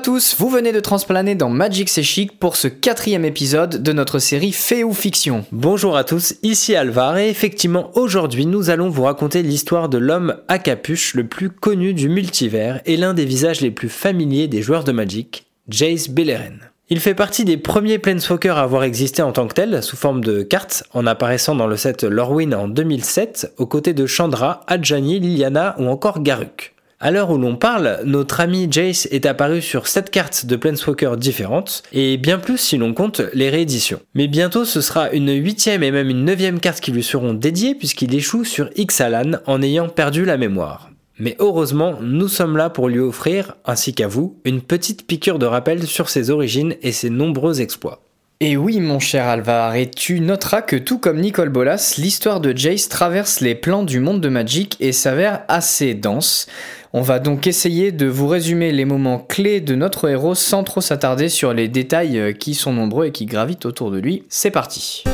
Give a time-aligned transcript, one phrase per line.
[0.00, 3.92] à tous, vous venez de transplaner dans Magic C'est Chic pour ce quatrième épisode de
[3.92, 5.44] notre série Fait ou Fiction.
[5.52, 10.36] Bonjour à tous, ici Alvar et effectivement aujourd'hui nous allons vous raconter l'histoire de l'homme
[10.48, 14.62] à capuche le plus connu du multivers et l'un des visages les plus familiers des
[14.62, 16.70] joueurs de Magic, Jace Beleren.
[16.88, 20.24] Il fait partie des premiers Planeswalkers à avoir existé en tant que tel, sous forme
[20.24, 25.20] de cartes, en apparaissant dans le set Lorwyn en 2007, aux côtés de Chandra, Adjani,
[25.20, 26.72] Liliana ou encore Garuk.
[27.02, 31.16] À l'heure où l'on parle, notre ami Jace est apparu sur 7 cartes de Planeswalker
[31.16, 34.00] différentes, et bien plus si l'on compte les rééditions.
[34.12, 37.74] Mais bientôt ce sera une huitième et même une neuvième carte qui lui seront dédiées
[37.74, 40.90] puisqu'il échoue sur Ixalan en ayant perdu la mémoire.
[41.18, 45.46] Mais heureusement, nous sommes là pour lui offrir, ainsi qu'à vous, une petite piqûre de
[45.46, 48.02] rappel sur ses origines et ses nombreux exploits.
[48.42, 52.56] Et oui, mon cher Alvar, et tu noteras que tout comme Nicole Bolas, l'histoire de
[52.56, 56.46] Jace traverse les plans du monde de Magic et s'avère assez dense.
[56.92, 60.80] On va donc essayer de vous résumer les moments clés de notre héros sans trop
[60.80, 64.24] s'attarder sur les détails euh, qui sont nombreux et qui gravitent autour de lui.
[64.28, 65.04] C'est parti.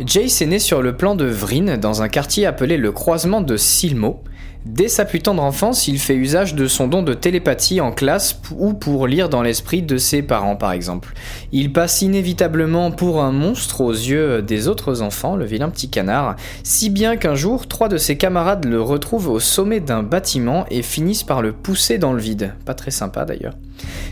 [0.00, 3.58] Jace est né sur le plan de Vryn, dans un quartier appelé le croisement de
[3.58, 4.24] Silmo.
[4.64, 8.40] Dès sa plus tendre enfance, il fait usage de son don de télépathie en classe
[8.56, 11.12] ou pour lire dans l'esprit de ses parents par exemple.
[11.52, 16.36] Il passe inévitablement pour un monstre aux yeux des autres enfants, le vilain petit canard,
[16.62, 20.80] si bien qu'un jour, trois de ses camarades le retrouvent au sommet d'un bâtiment et
[20.80, 22.54] finissent par le pousser dans le vide.
[22.64, 23.58] Pas très sympa d'ailleurs.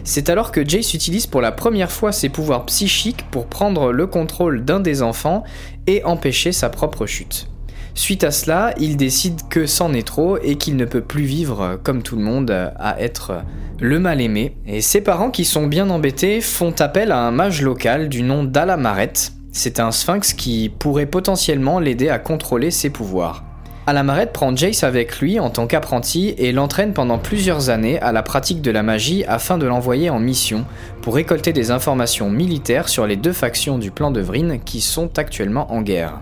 [0.05, 4.07] C'est alors que Jace utilise pour la première fois ses pouvoirs psychiques pour prendre le
[4.07, 5.45] contrôle d'un des enfants
[5.87, 7.47] et empêcher sa propre chute.
[7.95, 11.79] Suite à cela, il décide que c'en est trop et qu'il ne peut plus vivre
[11.83, 13.43] comme tout le monde à être
[13.81, 14.57] le mal-aimé.
[14.67, 18.45] Et ses parents, qui sont bien embêtés, font appel à un mage local du nom
[18.45, 19.13] d'Alamaret.
[19.53, 23.45] C'est un sphinx qui pourrait potentiellement l'aider à contrôler ses pouvoirs.
[23.87, 28.23] Alamaret prend Jace avec lui en tant qu'apprenti et l'entraîne pendant plusieurs années à la
[28.23, 30.65] pratique de la magie afin de l'envoyer en mission
[31.03, 35.19] pour récolter des informations militaires sur les deux factions du plan de Vryn qui sont
[35.19, 36.21] actuellement en guerre.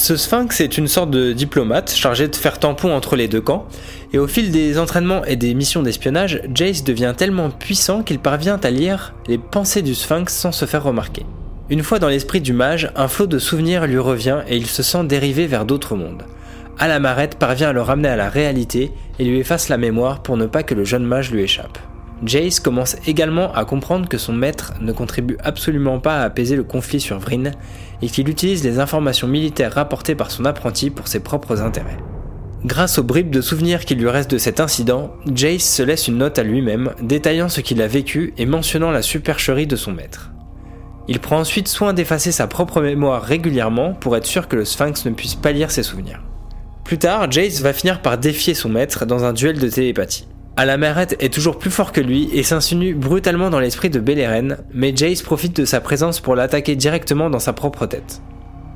[0.00, 3.68] Ce sphinx est une sorte de diplomate chargé de faire tampon entre les deux camps,
[4.14, 8.58] et au fil des entraînements et des missions d'espionnage, Jace devient tellement puissant qu'il parvient
[8.62, 11.26] à lire les pensées du sphinx sans se faire remarquer.
[11.68, 14.82] Une fois dans l'esprit du mage, un flot de souvenirs lui revient et il se
[14.82, 16.24] sent dérivé vers d'autres mondes.
[16.78, 20.46] Alamarette parvient à le ramener à la réalité et lui efface la mémoire pour ne
[20.46, 21.78] pas que le jeune mage lui échappe.
[22.24, 26.64] Jace commence également à comprendre que son maître ne contribue absolument pas à apaiser le
[26.64, 27.52] conflit sur Vryn
[28.02, 31.96] et qu'il utilise les informations militaires rapportées par son apprenti pour ses propres intérêts.
[32.64, 36.18] Grâce aux bribes de souvenirs qui lui restent de cet incident, Jace se laisse une
[36.18, 40.30] note à lui-même détaillant ce qu'il a vécu et mentionnant la supercherie de son maître.
[41.08, 45.06] Il prend ensuite soin d'effacer sa propre mémoire régulièrement pour être sûr que le sphinx
[45.06, 46.20] ne puisse pas lire ses souvenirs.
[46.84, 50.28] Plus tard, Jace va finir par défier son maître dans un duel de télépathie.
[50.60, 54.94] Alamerette est toujours plus fort que lui et s'insinue brutalement dans l'esprit de Beleren, mais
[54.94, 58.20] Jace profite de sa présence pour l'attaquer directement dans sa propre tête.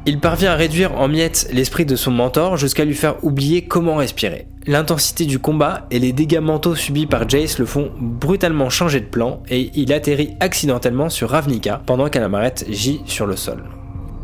[0.06, 3.97] Il parvient à réduire en miettes l'esprit de son mentor jusqu'à lui faire oublier comment
[3.97, 4.47] respirer.
[4.67, 9.05] L'intensité du combat et les dégâts mentaux subis par Jace le font brutalement changer de
[9.05, 13.62] plan et il atterrit accidentellement sur Ravnica pendant qu'Alamaret gît sur le sol.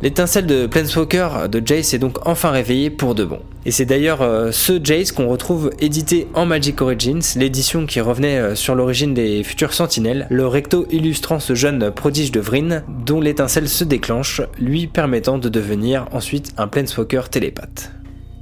[0.02, 3.40] L'étincelle de Planeswalker de Jace est donc enfin réveillée pour de bon.
[3.66, 8.38] Et c'est d'ailleurs euh, ce Jace qu'on retrouve édité en Magic Origins, l'édition qui revenait
[8.38, 13.20] euh, sur l'origine des futurs sentinelles, le recto illustrant ce jeune prodige de Vryn, dont
[13.20, 17.92] l'étincelle se déclenche, lui permettant de devenir ensuite un Planeswalker télépathe.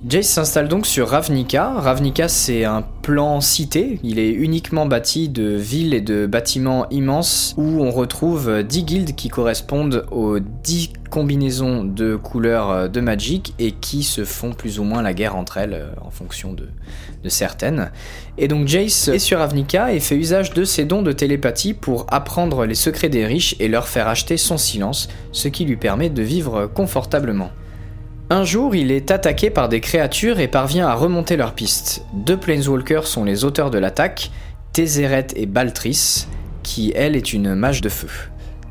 [0.07, 1.73] Jace s'installe donc sur Ravnica.
[1.73, 3.99] Ravnica, c'est un plan cité.
[4.05, 9.15] Il est uniquement bâti de villes et de bâtiments immenses où on retrouve 10 guildes
[9.17, 14.79] qui correspondent aux 10 combinaisons de couleurs euh, de Magic et qui se font plus
[14.79, 16.69] ou moins la guerre entre elles euh, en fonction de,
[17.25, 17.91] de certaines.
[18.37, 22.07] Et donc Jace est sur Ravnica et fait usage de ses dons de télépathie pour
[22.11, 26.09] apprendre les secrets des riches et leur faire acheter son silence, ce qui lui permet
[26.09, 27.51] de vivre confortablement.
[28.31, 32.05] Un jour, il est attaqué par des créatures et parvient à remonter leur piste.
[32.13, 34.31] Deux Planeswalkers sont les auteurs de l'attaque,
[34.75, 36.27] Tézéret et Baltris,
[36.63, 38.11] qui elle est une mage de feu.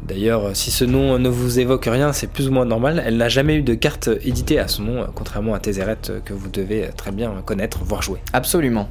[0.07, 3.01] D'ailleurs, si ce nom ne vous évoque rien, c'est plus ou moins normal.
[3.03, 6.49] Elle n'a jamais eu de carte éditée à son nom, contrairement à Tézéret que vous
[6.49, 8.19] devez très bien connaître, voire jouer.
[8.33, 8.89] Absolument.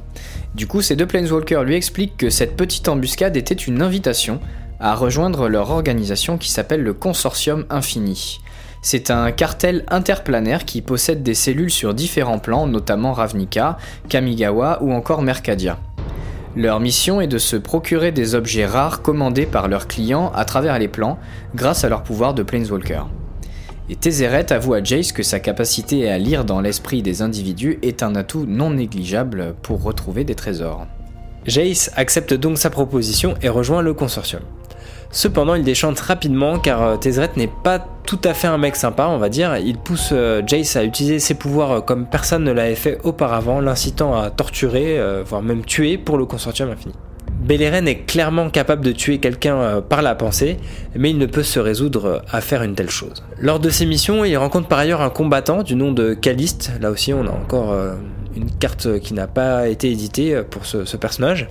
[0.53, 4.41] Du coup, ces deux Planeswalkers lui expliquent que cette petite embuscade était une invitation
[4.81, 8.41] à rejoindre leur organisation qui s'appelle le Consortium Infini.
[8.89, 14.93] C'est un cartel interplanaire qui possède des cellules sur différents plans, notamment Ravnica, Kamigawa ou
[14.93, 15.77] encore Mercadia.
[16.55, 20.79] Leur mission est de se procurer des objets rares commandés par leurs clients à travers
[20.79, 21.19] les plans
[21.53, 23.01] grâce à leur pouvoir de Planeswalker.
[23.89, 28.03] Et Tézéret avoue à Jace que sa capacité à lire dans l'esprit des individus est
[28.03, 30.87] un atout non négligeable pour retrouver des trésors.
[31.45, 34.43] Jace accepte donc sa proposition et rejoint le consortium.
[35.11, 39.07] Cependant, il déchante rapidement car euh, Tézéret n'est pas tout à fait un mec sympa,
[39.07, 39.57] on va dire.
[39.57, 43.61] Il pousse euh, Jace à utiliser ses pouvoirs euh, comme personne ne l'avait fait auparavant,
[43.61, 46.93] l'incitant à torturer, voire même tuer pour le consortium infini.
[47.39, 50.57] Beleren est clairement capable de tuer quelqu'un par la pensée,
[50.95, 53.23] mais il ne peut se résoudre à faire une telle chose.
[53.39, 56.71] Lors de ses missions, il rencontre par ailleurs un combattant du nom de Caliste.
[56.81, 57.73] Là aussi, on a encore
[58.37, 61.49] une carte qui n'a pas été éditée euh, pour ce, personnage.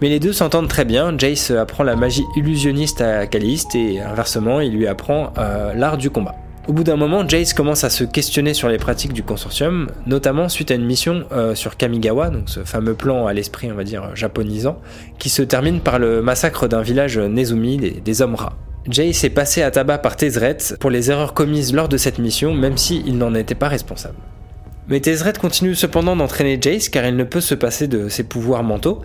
[0.00, 1.14] Mais les deux s'entendent très bien.
[1.16, 5.32] Jace apprend la magie illusionniste à Caliste et inversement, il lui apprend
[5.74, 6.34] l'art du combat.
[6.68, 10.48] Au bout d'un moment, Jace commence à se questionner sur les pratiques du consortium, notamment
[10.48, 13.82] suite à une mission euh, sur Kamigawa, donc ce fameux plan à l'esprit, on va
[13.82, 14.78] dire, japonisant,
[15.18, 18.56] qui se termine par le massacre d'un village Nezumi, des, hommes rats.
[18.88, 22.54] Jace est passé à tabac par Tezret pour les erreurs commises lors de cette mission,
[22.54, 24.14] même s'il n'en était pas responsable.
[24.88, 28.64] Mais Tezret continue cependant d'entraîner Jace car il ne peut se passer de ses pouvoirs
[28.64, 29.00] mentaux,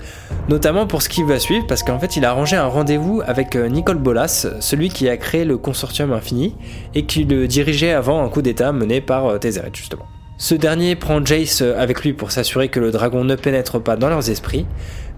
[0.50, 3.56] notamment pour ce qui va suivre parce qu'en fait il a arrangé un rendez-vous avec
[3.56, 6.56] euh, Nicole Bolas, celui qui a créé le consortium infini
[6.96, 10.08] et qui le dirigeait avant un coup d'état mené par euh, Tezret justement.
[10.40, 13.96] Ce dernier prend Jace euh, avec lui pour s'assurer que le dragon ne pénètre pas
[13.96, 14.66] dans leurs esprits,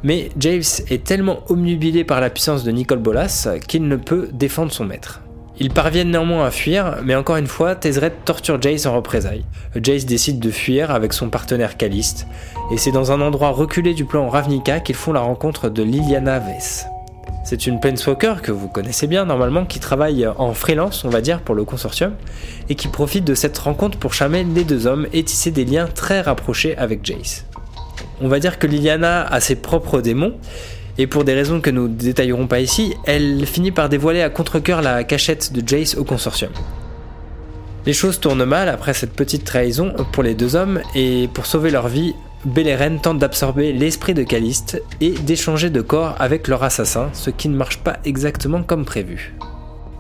[0.04, 4.74] mais Jace est tellement omnubilé par la puissance de Nicole Bolas qu'il ne peut défendre
[4.74, 5.22] son maître.
[5.62, 9.44] Ils parviennent néanmoins à fuir, mais encore une fois, Tezret torture Jace en représailles.
[9.82, 12.28] Jace décide de fuir avec son partenaire Caliste,
[12.72, 16.40] et c'est dans un endroit reculé du plan Ravnica qu'ils font la rencontre de Liliana
[16.40, 16.88] Vess.
[17.44, 21.42] C'est une Planeswalker que vous connaissez bien normalement, qui travaille en freelance, on va dire,
[21.42, 22.14] pour le consortium,
[22.70, 25.88] et qui profite de cette rencontre pour charmer les deux hommes et tisser des liens
[25.94, 27.46] très rapprochés avec Jace.
[28.22, 30.36] On va dire que Liliana a ses propres démons,
[31.00, 34.82] et pour des raisons que nous détaillerons pas ici, elle finit par dévoiler à contre-coeur
[34.82, 36.52] la cachette de Jace au consortium.
[37.86, 41.72] Les choses tournent mal après cette petite trahison pour les deux hommes, et pour sauver
[41.72, 42.14] leur vie,
[42.44, 47.48] Beleren tente d'absorber l'esprit de Caliste et d'échanger de corps avec leur assassin, ce qui
[47.48, 49.34] ne marche pas exactement comme prévu.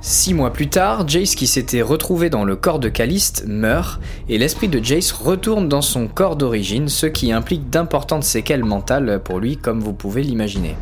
[0.01, 3.99] Six mois plus tard, Jace qui s'était retrouvé dans le corps de Caliste meurt,
[4.29, 9.19] et l'esprit de Jace retourne dans son corps d'origine, ce qui implique d'importantes séquelles mentales
[9.21, 10.77] pour lui comme vous pouvez l'imaginer.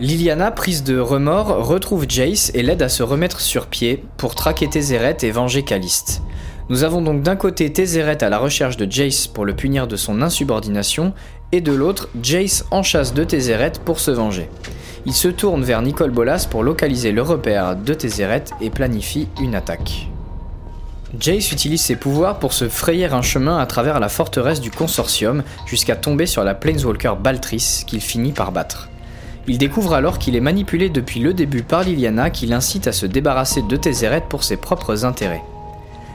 [0.00, 4.68] Liliana, prise de remords, retrouve Jace et l'aide à se remettre sur pied pour traquer
[4.68, 6.22] Tézéret et venger Caliste.
[6.68, 9.94] Nous avons donc d'un côté Tézéret à la recherche de Jace pour le punir de
[9.94, 11.14] son insubordination,
[11.52, 14.48] et de l'autre Jace en chasse de Tézéret pour se venger.
[15.06, 19.54] Il se tourne vers Nicole Bolas pour localiser le repère de Tézéret et planifie une
[19.54, 20.08] attaque.
[21.20, 25.44] Jace utilise ses pouvoirs pour se frayer un chemin à travers la forteresse du consortium
[25.64, 28.88] jusqu'à tomber sur la Planeswalker Baltris qu'il finit par battre.
[29.46, 33.06] Il découvre alors qu'il est manipulé depuis le début par Liliana qui l'incite à se
[33.06, 35.44] débarrasser de Tézéret pour ses propres intérêts.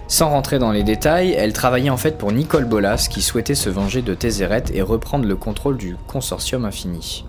[0.10, 3.70] Sans rentrer dans les détails, elle travaillait en fait pour Nicole Bolas qui souhaitait se
[3.70, 7.24] venger de Tézéret et reprendre le contrôle du consortium infini.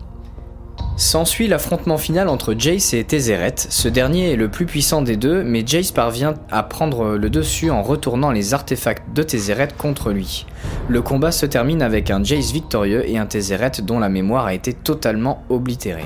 [0.97, 3.55] S'ensuit l'affrontement final entre Jace et Tézéret.
[3.57, 7.71] Ce dernier est le plus puissant des deux, mais Jace parvient à prendre le dessus
[7.71, 10.47] en retournant les artefacts de Tézéret contre lui.
[10.89, 14.55] Le combat se termine avec un Jace victorieux et un Tézéret dont la mémoire a
[14.55, 16.05] été totalement oblitérée.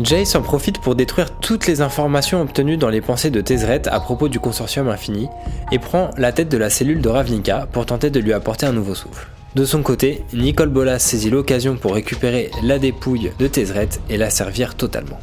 [0.00, 4.00] Jace en profite pour détruire toutes les informations obtenues dans les pensées de Tézéret à
[4.00, 5.28] propos du consortium infini
[5.70, 8.72] et prend la tête de la cellule de Ravnica pour tenter de lui apporter un
[8.72, 9.28] nouveau souffle.
[9.54, 14.30] De son côté, Nicole Bolas saisit l'occasion pour récupérer la dépouille de Tézret et la
[14.30, 15.20] servir totalement.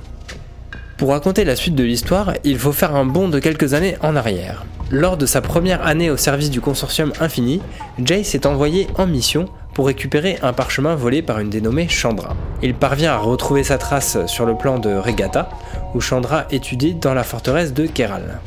[1.00, 4.16] Pour raconter la suite de l'histoire, il faut faire un bond de quelques années en
[4.16, 4.66] arrière.
[4.92, 7.60] Lors de sa première année au service du consortium Infini,
[8.04, 12.36] Jace est envoyé en mission pour récupérer un parchemin volé par une dénommée Chandra.
[12.62, 15.50] Il parvient à retrouver sa trace sur le plan de Regatta,
[15.96, 18.40] où Chandra étudie dans la forteresse de Keral.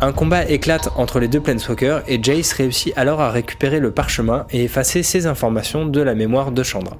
[0.00, 4.46] Un combat éclate entre les deux Planeswalkers et Jace réussit alors à récupérer le parchemin
[4.52, 6.96] et effacer ses informations de la mémoire de Chandra.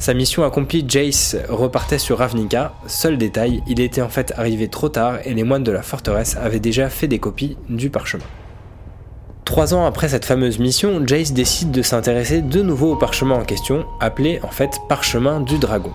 [0.00, 2.72] Sa mission accomplie, Jace repartait sur Ravnica.
[2.88, 6.36] Seul détail, il était en fait arrivé trop tard et les moines de la forteresse
[6.36, 8.24] avaient déjà fait des copies du parchemin.
[9.44, 13.44] Trois ans après cette fameuse mission, Jace décide de s'intéresser de nouveau au parchemin en
[13.44, 15.92] question, appelé en fait Parchemin du Dragon.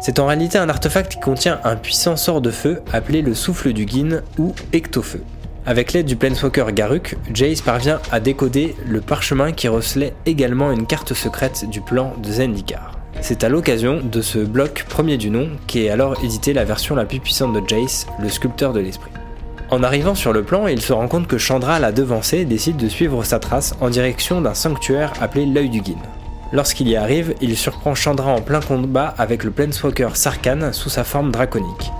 [0.00, 3.72] C'est en réalité un artefact qui contient un puissant sort de feu appelé le souffle
[3.72, 5.22] du Gin ou Ectofeu.
[5.66, 10.86] Avec l'aide du Planeswalker Garuk, Jace parvient à décoder le parchemin qui recelait également une
[10.86, 12.92] carte secrète du plan de Zendikar.
[13.20, 17.04] C'est à l'occasion de ce bloc premier du nom qu'est alors édité la version la
[17.04, 19.10] plus puissante de Jace, le sculpteur de l'esprit.
[19.70, 22.76] En arrivant sur le plan, il se rend compte que Chandra l'a devancé et décide
[22.76, 25.98] de suivre sa trace en direction d'un sanctuaire appelé l'œil du Gin.
[26.52, 31.04] Lorsqu'il y arrive, il surprend Chandra en plein combat avec le Planeswalker Sarkhan sous sa
[31.04, 31.92] forme draconique.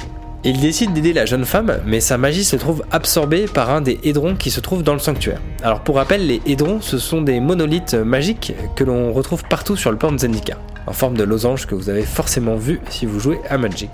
[0.44, 3.98] Il décide d'aider la jeune femme, mais sa magie se trouve absorbée par un des
[4.04, 5.40] hédrons qui se trouve dans le sanctuaire.
[5.62, 9.90] Alors pour rappel, les hédrons, ce sont des monolithes magiques que l'on retrouve partout sur
[9.90, 13.20] le plan de Zendikar, en forme de losange que vous avez forcément vu si vous
[13.20, 13.90] jouez à Magic.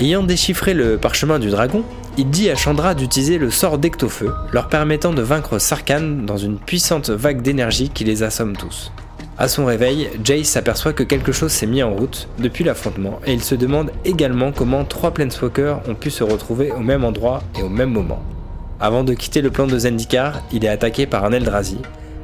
[0.00, 1.82] Ayant déchiffré le parchemin du dragon,
[2.18, 6.58] il dit à Chandra d'utiliser le sort d'Ectofeu, leur permettant de vaincre Sarkhan dans une
[6.58, 8.92] puissante vague d'énergie qui les assomme tous.
[9.40, 13.32] À son réveil, Jace s'aperçoit que quelque chose s'est mis en route depuis l'affrontement et
[13.32, 17.62] il se demande également comment trois Planeswalkers ont pu se retrouver au même endroit et
[17.62, 18.20] au même moment.
[18.80, 21.78] Avant de quitter le plan de Zendikar, il est attaqué par un Eldrazi,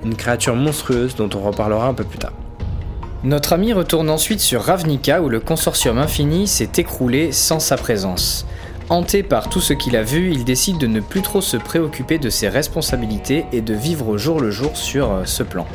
[0.04, 2.32] une créature monstrueuse dont on reparlera un peu plus tard.
[3.22, 8.44] Notre ami retourne ensuite sur Ravnica où le consortium infini s'est écroulé sans sa présence.
[8.88, 12.18] Hanté par tout ce qu'il a vu, il décide de ne plus trop se préoccuper
[12.18, 15.66] de ses responsabilités et de vivre au jour le jour sur euh, ce plan.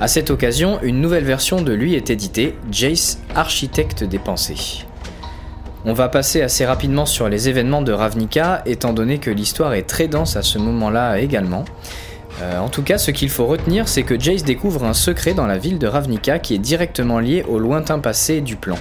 [0.00, 4.86] À cette occasion, une nouvelle version de lui est éditée, Jace, architecte des pensées.
[5.84, 9.82] On va passer assez rapidement sur les événements de Ravnica, étant donné que l'histoire est
[9.82, 11.66] très dense à ce moment-là également.
[12.40, 15.46] Euh, en tout cas, ce qu'il faut retenir, c'est que Jace découvre un secret dans
[15.46, 18.78] la ville de Ravnica qui est directement lié au lointain passé du plan.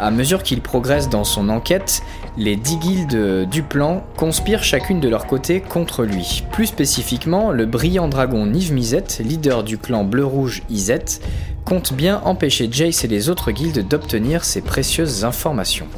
[0.00, 2.02] À mesure qu'il progresse dans son enquête,
[2.38, 6.42] les dix guildes du plan conspirent chacune de leur côté contre lui.
[6.52, 11.20] Plus spécifiquement, le brillant dragon Niv Mizzet, leader du clan bleu-rouge Izet,
[11.66, 15.88] compte bien empêcher Jace et les autres guildes d'obtenir ces précieuses informations.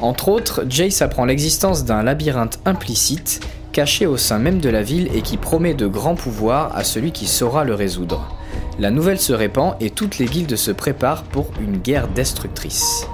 [0.00, 3.40] Entre autres, Jace apprend l'existence d'un labyrinthe implicite,
[3.72, 7.10] caché au sein même de la ville et qui promet de grands pouvoirs à celui
[7.10, 8.32] qui saura le résoudre.
[8.78, 13.08] La nouvelle se répand et toutes les guildes se préparent pour une guerre destructrice.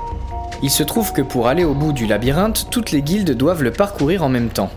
[0.64, 3.71] Il se trouve que pour aller au bout du labyrinthe, toutes les guildes doivent le
[3.71, 4.71] parcourir en même temps.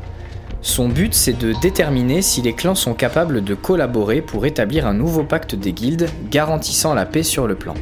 [0.61, 4.93] Son but, c'est de déterminer si les clans sont capables de collaborer pour établir un
[4.93, 7.73] nouveau pacte des guildes, garantissant la paix sur le plan.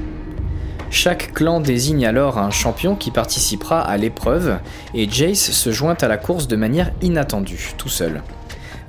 [0.91, 4.59] Chaque clan désigne alors un champion qui participera à l'épreuve,
[4.93, 8.21] et Jace se joint à la course de manière inattendue, tout seul.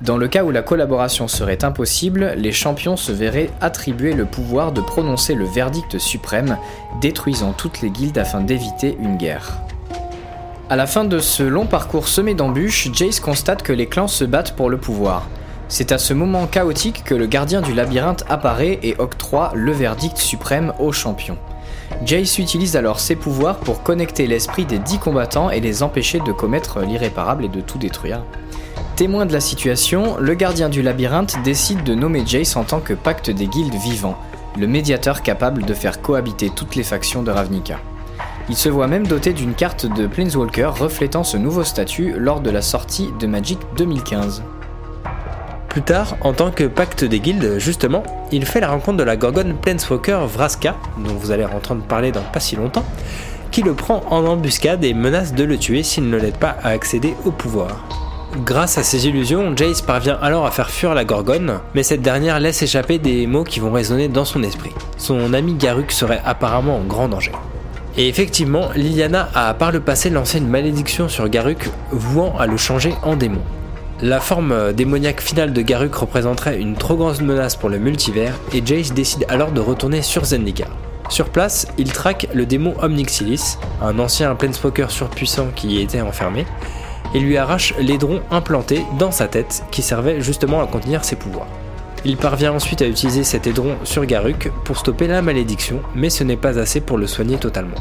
[0.03, 4.73] Dans le cas où la collaboration serait impossible, les champions se verraient attribuer le pouvoir
[4.73, 6.59] de prononcer le verdict suprême,
[7.00, 9.59] détruisant toutes les guildes afin d'éviter une guerre.
[10.69, 14.25] À la fin de ce long parcours semé d'embûches, Jace constate que les clans se
[14.25, 15.29] battent pour le pouvoir.
[15.69, 20.19] C'est à ce moment chaotique que le gardien du labyrinthe apparaît et octroie le verdict
[20.19, 21.38] suprême aux champions.
[22.05, 26.33] Jace utilise alors ses pouvoirs pour connecter l'esprit des dix combattants et les empêcher de
[26.33, 28.23] commettre l'irréparable et de tout détruire.
[28.97, 32.95] Témoin de la situation, le gardien du labyrinthe décide de nommer Jace en tant que
[32.95, 34.17] pacte des guildes vivants,
[34.59, 37.79] le médiateur capable de faire cohabiter toutes les factions de Ravnica.
[38.49, 42.49] Il se voit même doté d'une carte de Planeswalker reflétant ce nouveau statut lors de
[42.49, 44.43] la sortie de Magic 2015.
[45.69, 49.19] Plus tard, en tant que pacte des guildes, justement, il fait la rencontre de la
[49.19, 52.87] gorgone Planeswalker Vraska, dont vous allez entendre parler dans pas si longtemps,
[53.50, 56.71] qui le prend en embuscade et menace de le tuer s'il ne l'aide pas à
[56.71, 58.05] accéder au pouvoir.
[58.45, 62.38] Grâce à ses illusions, Jace parvient alors à faire fuir la Gorgone, mais cette dernière
[62.38, 64.73] laisse échapper des mots qui vont résonner dans son esprit.
[64.99, 67.33] Son ami Garuk serait apparemment en grand danger.
[67.97, 72.59] Et effectivement, Liliana a par le passé lancé une malédiction sur Garuk, vouant à le
[72.59, 73.40] changer en démon.
[74.02, 78.61] La forme démoniaque finale de Garuk représenterait une trop grande menace pour le multivers, et
[78.64, 80.69] Jace décide alors de retourner sur Zendikar.
[81.09, 86.45] Sur place, il traque le démon Omnixilis, un ancien planeswalker surpuissant qui y était enfermé,
[87.14, 91.48] et lui arrache l'édron implanté dans sa tête qui servait justement à contenir ses pouvoirs.
[92.04, 96.22] Il parvient ensuite à utiliser cet édron sur Garuk pour stopper la malédiction, mais ce
[96.22, 97.76] n'est pas assez pour le soigner totalement.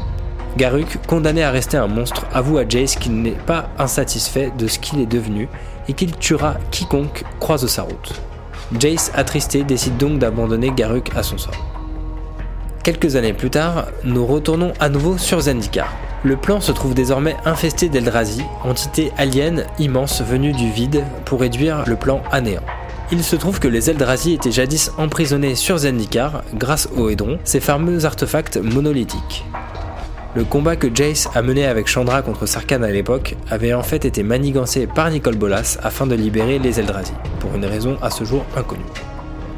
[0.56, 4.78] Garuk, condamné à rester un monstre, avoue à Jace qu'il n'est pas insatisfait de ce
[4.78, 5.48] qu'il est devenu
[5.86, 8.20] et qu'il tuera quiconque croise sa route.
[8.78, 11.54] Jace, attristé, décide donc d'abandonner Garuk à son sort.
[12.82, 15.92] Quelques années plus tard, nous retournons à nouveau sur Zendikar.
[16.24, 21.84] Le plan se trouve désormais infesté d'Eldrazi, entité alien immense venue du vide pour réduire
[21.86, 22.62] le plan à néant.
[23.12, 27.60] Il se trouve que les Eldrazi étaient jadis emprisonnés sur Zendikar grâce aux Hédrons, ces
[27.60, 29.44] fameux artefacts monolithiques.
[30.34, 34.04] Le combat que Jace a mené avec Chandra contre Sarkhan à l'époque avait en fait
[34.04, 38.24] été manigancé par Nicole Bolas afin de libérer les Eldrazi, pour une raison à ce
[38.24, 38.82] jour inconnue.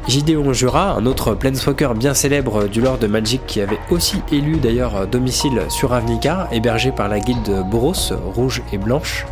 [0.09, 4.57] Gideon Jura, un autre Planeswalker bien célèbre du lore de Magic qui avait aussi élu
[4.57, 7.93] d'ailleurs domicile sur Ravnica, hébergé par la guilde Boros,
[8.33, 9.27] rouge et blanche,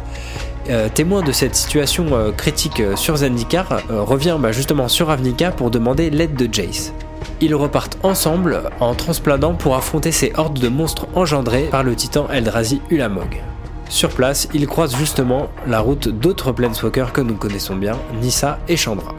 [0.70, 5.50] euh, témoin de cette situation euh, critique sur Zendikar, euh, revient bah, justement sur Ravnica
[5.50, 6.94] pour demander l'aide de Jace.
[7.42, 12.28] Ils repartent ensemble en transplanant pour affronter ces hordes de monstres engendrés par le titan
[12.30, 13.42] Eldrazi Ulamog.
[13.90, 18.78] Sur place, ils croisent justement la route d'autres Planeswalkers que nous connaissons bien, Nissa et
[18.78, 19.16] Chandra.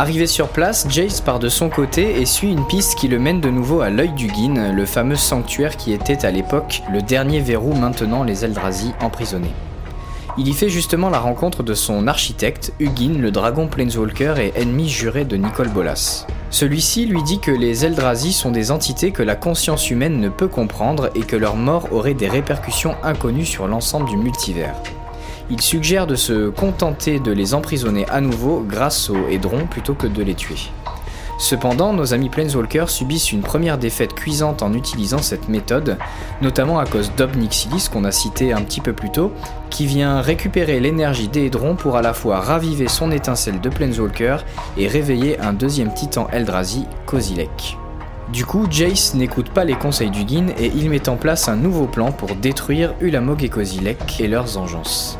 [0.00, 3.42] Arrivé sur place, Jace part de son côté et suit une piste qui le mène
[3.42, 7.40] de nouveau à l'œil du Guin, le fameux sanctuaire qui était à l'époque le dernier
[7.40, 9.52] verrou maintenant les Eldrazi emprisonnés.
[10.38, 14.88] Il y fait justement la rencontre de son architecte, Hugin, le dragon Planeswalker et ennemi
[14.88, 16.24] juré de Nicole Bolas.
[16.48, 20.48] Celui-ci lui dit que les Eldrazi sont des entités que la conscience humaine ne peut
[20.48, 24.72] comprendre et que leur mort aurait des répercussions inconnues sur l'ensemble du multivers.
[25.50, 30.06] Il suggère de se contenter de les emprisonner à nouveau grâce aux Hédrons plutôt que
[30.06, 30.70] de les tuer.
[31.40, 35.96] Cependant, nos amis Planeswalkers subissent une première défaite cuisante en utilisant cette méthode,
[36.42, 39.32] notamment à cause d'Obnixilis qu'on a cité un petit peu plus tôt,
[39.70, 44.44] qui vient récupérer l'énergie des Hédrons pour à la fois raviver son étincelle de Planeswalker
[44.76, 47.78] et réveiller un deuxième titan Eldrazi, Kozilek.
[48.32, 51.56] Du coup, Jace n'écoute pas les conseils du Guin et il met en place un
[51.56, 55.19] nouveau plan pour détruire Ulamog et Kozilek et leurs engences.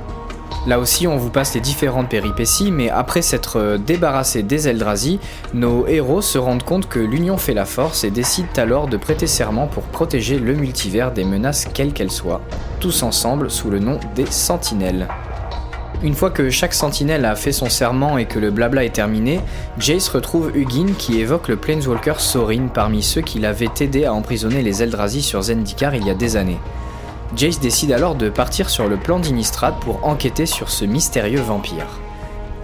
[0.67, 5.19] Là aussi, on vous passe les différentes péripéties, mais après s'être euh, débarrassé des Eldrazi,
[5.55, 9.27] nos héros se rendent compte que l'union fait la force et décident alors de prêter
[9.27, 12.43] serment pour protéger le multivers des menaces quelles qu'elles soient,
[12.79, 15.09] tous ensemble sous le nom des Sentinelles.
[16.03, 19.41] Une fois que chaque sentinelle a fait son serment et que le blabla est terminé,
[19.79, 24.63] Jace retrouve Hugin qui évoque le Planeswalker Sorin parmi ceux qui l'avaient aidé à emprisonner
[24.63, 26.59] les Eldrazi sur Zendikar il y a des années.
[27.37, 31.87] Jace décide alors de partir sur le plan d'Inistrad pour enquêter sur ce mystérieux vampire.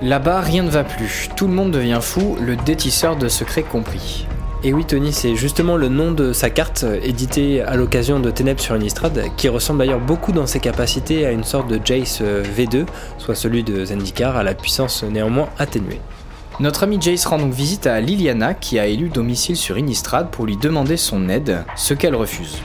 [0.02, 4.26] Là-bas, rien ne va plus, tout le monde devient fou, le détisseur de secrets compris.
[4.64, 8.60] Et oui Tony, c'est justement le nom de sa carte, éditée à l'occasion de Ténèbres
[8.60, 12.42] sur Innistrad, qui ressemble d'ailleurs beaucoup dans ses capacités à une sorte de Jace euh,
[12.42, 12.86] V2,
[13.18, 16.00] soit celui de Zendikar, à la puissance néanmoins atténuée.
[16.58, 20.46] Notre ami Jace rend donc visite à Liliana, qui a élu domicile sur Innistrad, pour
[20.46, 22.58] lui demander son aide, ce qu'elle refuse.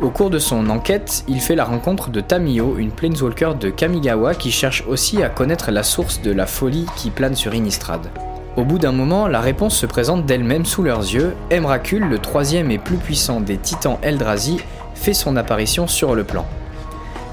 [0.00, 4.36] Au cours de son enquête, il fait la rencontre de Tamio, une planeswalker de Kamigawa
[4.36, 8.08] qui cherche aussi à connaître la source de la folie qui plane sur Innistrad.
[8.56, 11.34] Au bout d'un moment, la réponse se présente d'elle-même sous leurs yeux.
[11.52, 14.60] Emrakul, le troisième et plus puissant des titans Eldrazi,
[14.94, 16.46] fait son apparition sur le plan.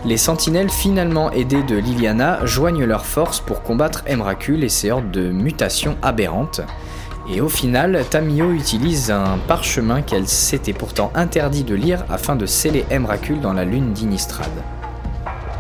[0.04, 5.12] Les sentinelles finalement aidées de Liliana joignent leurs forces pour combattre Emrakul et ses hordes
[5.12, 6.62] de mutations aberrantes,
[7.29, 12.45] et au final, Tamio utilise un parchemin qu'elle s'était pourtant interdit de lire afin de
[12.45, 14.51] sceller Emrakul dans la lune d'Inistrad.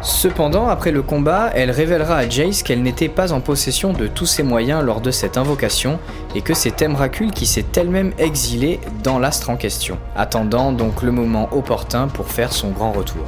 [0.01, 4.27] Cependant, après le combat, elle révélera à Jace qu'elle n'était pas en possession de tous
[4.27, 5.99] ses moyens lors de cette invocation
[6.35, 11.11] et que c'est Emrakul qui s'est elle-même exilée dans l'astre en question, attendant donc le
[11.11, 13.25] moment opportun pour faire son grand retour.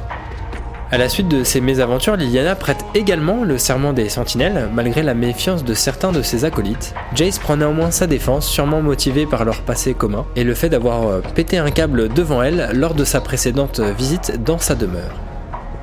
[0.90, 5.12] À la suite de ces mésaventures, Liliana prête également le serment des sentinelles, malgré la
[5.12, 6.94] méfiance de certains de ses acolytes.
[7.14, 11.06] Jace prend néanmoins sa défense, sûrement motivé par leur passé commun, et le fait d'avoir
[11.06, 15.14] euh, pété un câble devant elle lors de sa précédente visite dans sa demeure.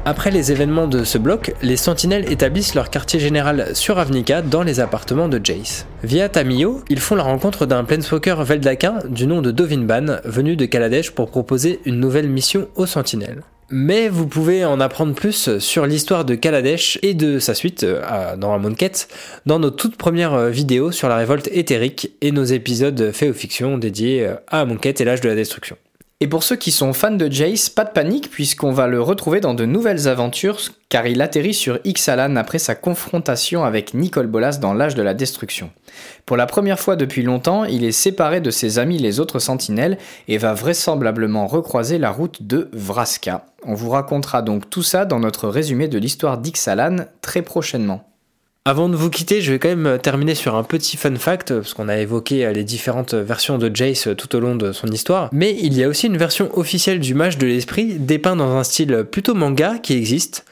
[0.06, 4.64] Après les événements de ce bloc, les sentinelles établissent leur quartier général sur Avnica dans
[4.64, 5.86] les appartements de Jace.
[6.04, 10.66] Via Tamio, ils font la rencontre d'un planeswalker veldaquin du nom de Dovinban, venu de
[10.66, 13.44] Kaladesh pour proposer une nouvelle mission aux sentinelles.
[13.72, 18.36] Mais vous pouvez en apprendre plus sur l'histoire de Kaladesh et de sa suite euh,
[18.38, 19.08] dans Amonkhet
[19.48, 23.34] dans nos toutes premières euh, vidéos sur la révolte éthérique et nos épisodes faits aux
[23.34, 25.78] fictions dédiés euh, à Amonkhet et l'âge de la destruction.
[26.22, 29.42] Et pour ceux qui sont fans de Jace, pas de panique puisqu'on va le retrouver
[29.42, 34.58] dans de nouvelles aventures car il atterrit sur Ixalan après sa confrontation avec Nicole Bolas
[34.62, 35.72] dans l'âge de la destruction.
[36.26, 39.98] Pour la première fois depuis longtemps, il est séparé de ses amis les autres sentinelles
[40.30, 43.48] et va vraisemblablement recroiser la route de Vraska.
[43.66, 48.08] On vous racontera donc tout ça dans notre résumé de l'histoire d'Ixalan très prochainement.
[48.68, 51.76] Avant de vous quitter, je vais quand même terminer sur un petit fun fact, parce
[51.76, 55.30] qu'on a évoqué les différentes versions de Jace tout au long de son histoire.
[55.32, 58.64] Mais il y a aussi une version officielle du Mage de l'Esprit, dépeint dans un
[58.64, 60.46] style plutôt manga qui existe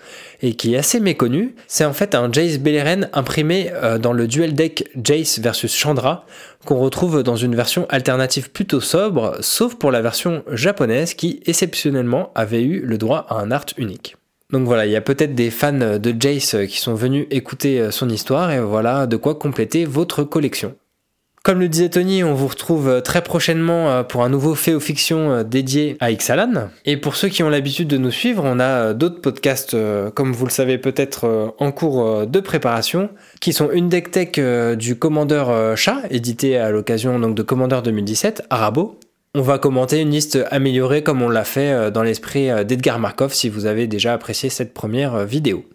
[0.44, 1.56] et qui est assez méconnu.
[1.66, 6.28] C'est en fait un Jace Beleren imprimé euh, dans le duel deck Jace versus Chandra,
[6.66, 12.32] qu'on retrouve dans une version alternative plutôt sobre, sauf pour la version japonaise qui exceptionnellement
[12.36, 14.18] avait eu le droit à un art unique.
[14.54, 17.90] Donc voilà, il y a peut-être des fans de Jace qui sont venus écouter euh,
[17.90, 20.76] son histoire et voilà de quoi compléter votre collection.
[21.44, 24.76] Comme le disait Tony, on vous retrouve euh, très prochainement euh, pour un nouveau fait
[24.76, 26.70] aux fictions dédié à Ixalan.
[26.86, 29.76] Et pour ceux qui ont l'habitude de nous suivre, on a d'autres podcasts,
[30.14, 33.10] comme vous le savez peut-être, en cours de préparation,
[33.42, 38.44] qui sont une deck tech du commandeur chat, édité à l'occasion donc de Commander 2017,
[38.52, 39.00] Arabo,
[39.36, 43.00] on va commenter une liste améliorée comme on l'a fait euh, dans l'esprit euh, d'Edgar
[43.00, 45.66] Markov si vous avez déjà apprécié cette première euh, vidéo.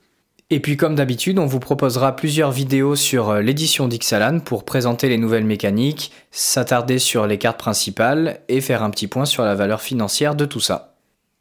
[0.51, 5.19] Et puis comme d'habitude, on vous proposera plusieurs vidéos sur l'édition d'Ixalan pour présenter les
[5.19, 9.83] nouvelles mécaniques, s'attarder sur les cartes principales et faire un petit point sur la valeur
[9.83, 10.88] financière de tout ça.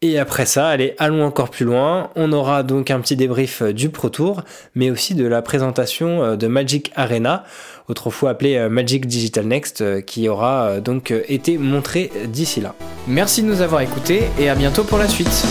[0.04, 2.12] Et après ça, allez, allons encore plus loin.
[2.16, 4.44] On aura donc un petit débrief du Pro Tour,
[4.76, 7.44] mais aussi de la présentation de Magic Arena,
[7.88, 12.76] autrefois appelé euh, Magic Digital Next, euh, qui aura euh, donc été montré d'ici là.
[13.08, 15.46] Merci de nous avoir écoutés et à bientôt pour la suite.